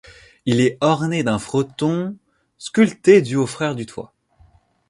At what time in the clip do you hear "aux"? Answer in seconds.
3.35-3.45